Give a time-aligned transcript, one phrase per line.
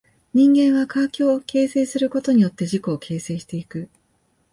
[0.33, 3.87] 人間は環境を形成することによって自己を形成してゆく。